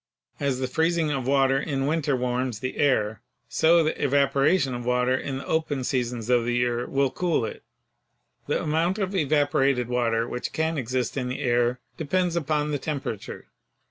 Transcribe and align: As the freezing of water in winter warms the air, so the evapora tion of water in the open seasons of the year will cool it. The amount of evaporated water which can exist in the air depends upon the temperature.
As 0.39 0.57
the 0.57 0.67
freezing 0.67 1.11
of 1.11 1.27
water 1.27 1.59
in 1.59 1.85
winter 1.85 2.15
warms 2.15 2.57
the 2.59 2.77
air, 2.77 3.21
so 3.47 3.83
the 3.83 3.93
evapora 3.93 4.59
tion 4.59 4.73
of 4.73 4.83
water 4.83 5.13
in 5.15 5.37
the 5.37 5.45
open 5.45 5.83
seasons 5.83 6.27
of 6.27 6.43
the 6.43 6.55
year 6.55 6.87
will 6.87 7.11
cool 7.11 7.45
it. 7.45 7.61
The 8.47 8.63
amount 8.63 8.97
of 8.97 9.13
evaporated 9.15 9.89
water 9.89 10.27
which 10.27 10.53
can 10.53 10.79
exist 10.79 11.17
in 11.17 11.27
the 11.27 11.41
air 11.41 11.81
depends 11.97 12.35
upon 12.35 12.71
the 12.71 12.79
temperature. 12.79 13.49